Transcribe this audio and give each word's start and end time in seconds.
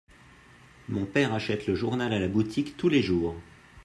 Mon 0.89 1.05
père 1.05 1.31
achète 1.31 1.67
le 1.67 1.75
journal 1.75 2.11
à 2.11 2.17
la 2.17 2.27
boutique 2.27 2.75
tous 2.75 2.89
les 2.89 3.03
jours. 3.03 3.35